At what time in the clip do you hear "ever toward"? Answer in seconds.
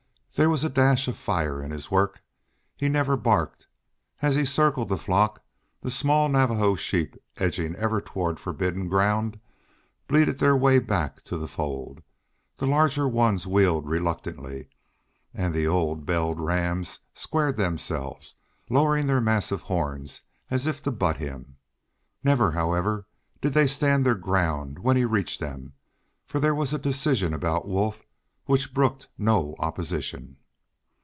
7.75-8.39